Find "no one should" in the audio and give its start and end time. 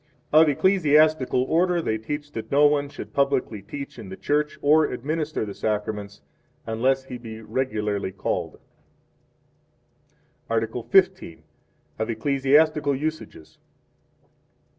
2.51-3.13